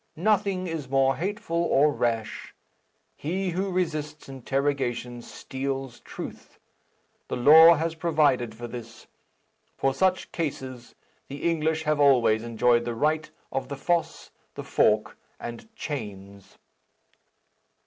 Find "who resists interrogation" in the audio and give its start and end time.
3.51-5.21